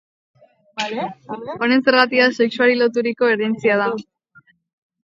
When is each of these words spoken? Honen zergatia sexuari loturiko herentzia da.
Honen 1.65 1.83
zergatia 1.83 2.27
sexuari 2.41 2.81
loturiko 2.81 3.31
herentzia 3.37 3.79
da. 3.85 3.93